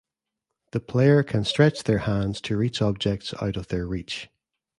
The 0.71 0.79
player 0.79 1.21
can 1.21 1.43
stretch 1.45 1.83
their 1.83 1.99
hands 1.99 2.41
to 2.41 2.57
reach 2.57 2.81
objects 2.81 3.35
out 3.39 3.55
of 3.55 3.67
their 3.67 3.85
reach. 3.85 4.29